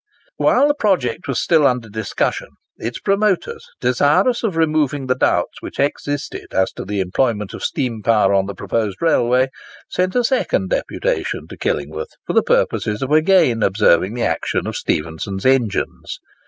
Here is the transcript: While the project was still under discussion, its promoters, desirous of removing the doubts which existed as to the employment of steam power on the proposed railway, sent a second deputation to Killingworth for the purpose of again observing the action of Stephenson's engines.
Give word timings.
While 0.37 0.67
the 0.67 0.73
project 0.73 1.27
was 1.27 1.39
still 1.39 1.67
under 1.67 1.87
discussion, 1.87 2.47
its 2.77 2.99
promoters, 2.99 3.67
desirous 3.81 4.41
of 4.41 4.55
removing 4.55 5.05
the 5.05 5.13
doubts 5.13 5.61
which 5.61 5.79
existed 5.79 6.55
as 6.55 6.71
to 6.71 6.85
the 6.85 6.99
employment 6.99 7.53
of 7.53 7.61
steam 7.63 8.01
power 8.01 8.33
on 8.33 8.47
the 8.47 8.55
proposed 8.55 8.97
railway, 8.99 9.49
sent 9.89 10.15
a 10.15 10.23
second 10.23 10.71
deputation 10.71 11.45
to 11.49 11.55
Killingworth 11.55 12.15
for 12.25 12.33
the 12.33 12.41
purpose 12.41 12.87
of 12.87 13.11
again 13.11 13.61
observing 13.61 14.15
the 14.15 14.23
action 14.25 14.65
of 14.65 14.75
Stephenson's 14.75 15.45
engines. 15.45 16.17